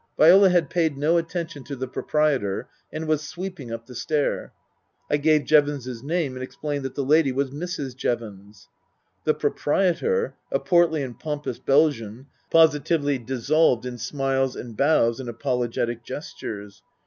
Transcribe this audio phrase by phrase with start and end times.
[0.17, 4.51] Viola had paid no attention to the proprietor and was sweeping up the stair.
[5.11, 7.95] I gave Jevons' s name and explained that the lady was Mrs.
[7.95, 8.67] Jevons.
[9.25, 16.03] The proprietor, a portly and pompous Belgian, positively dissolved in smiles and bows and apologetic
[16.03, 16.81] gestures.